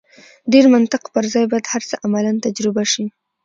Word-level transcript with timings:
ډېر 0.51 0.65
منطق 0.73 1.03
پر 1.13 1.25
ځای 1.33 1.45
باید 1.51 1.65
هر 1.73 1.81
څه 1.89 1.95
عملاً 2.05 2.31
تجربه 2.45 2.83
شي. 2.91 3.05